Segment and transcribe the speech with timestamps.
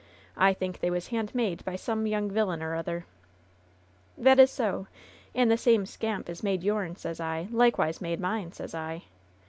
[0.39, 3.05] I think they was handmade by some young vilyun or other."
[4.19, 4.87] ^^That is so.
[5.35, 9.03] And the same scamp as made youm, sez I, likewise made mine, sez I.